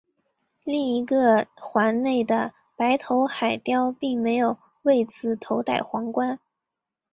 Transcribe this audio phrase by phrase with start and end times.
[0.63, 6.39] 另一个环内的白头海雕并没有为此头戴皇冠。